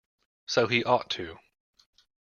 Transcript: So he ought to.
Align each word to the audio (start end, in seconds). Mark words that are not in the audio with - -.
So 0.47 0.65
he 0.65 0.83
ought 0.83 1.11
to. 1.11 1.37